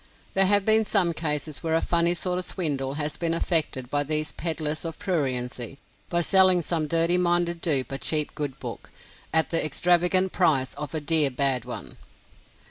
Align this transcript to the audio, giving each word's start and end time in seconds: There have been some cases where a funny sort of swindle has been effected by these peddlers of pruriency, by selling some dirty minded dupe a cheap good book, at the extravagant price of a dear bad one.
There 0.33 0.47
have 0.47 0.65
been 0.65 0.83
some 0.83 1.13
cases 1.13 1.61
where 1.61 1.75
a 1.75 1.79
funny 1.79 2.15
sort 2.15 2.39
of 2.39 2.45
swindle 2.45 2.93
has 2.93 3.17
been 3.17 3.35
effected 3.35 3.91
by 3.91 4.01
these 4.01 4.31
peddlers 4.31 4.83
of 4.83 4.97
pruriency, 4.97 5.77
by 6.09 6.21
selling 6.23 6.63
some 6.63 6.87
dirty 6.87 7.19
minded 7.19 7.61
dupe 7.61 7.91
a 7.91 7.99
cheap 7.99 8.33
good 8.33 8.59
book, 8.59 8.89
at 9.31 9.51
the 9.51 9.63
extravagant 9.63 10.31
price 10.31 10.73
of 10.73 10.95
a 10.95 11.01
dear 11.01 11.29
bad 11.29 11.65
one. 11.65 11.97